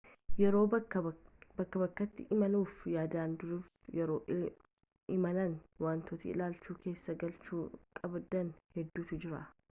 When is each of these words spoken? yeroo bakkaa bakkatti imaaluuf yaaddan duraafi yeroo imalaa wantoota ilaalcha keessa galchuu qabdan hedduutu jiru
yeroo 0.41 0.61
bakkaa 0.69 1.01
bakkatti 1.81 2.23
imaaluuf 2.35 2.77
yaaddan 2.91 3.35
duraafi 3.43 3.99
yeroo 3.99 4.47
imalaa 5.17 5.45
wantoota 5.87 6.27
ilaalcha 6.31 6.77
keessa 6.87 7.15
galchuu 7.25 7.61
qabdan 8.01 8.51
hedduutu 8.79 9.21
jiru 9.27 9.43